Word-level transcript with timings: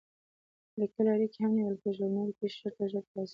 لیکلې 0.79 1.09
اړیکې 1.15 1.37
هم 1.43 1.51
نیول 1.57 1.75
کېږي 1.83 2.01
او 2.05 2.11
نوې 2.15 2.33
پېښې 2.39 2.57
ژر 2.61 2.71
تر 2.77 2.85
ژره 2.91 3.01
ترلاسه 3.07 3.25
کېږي. 3.27 3.29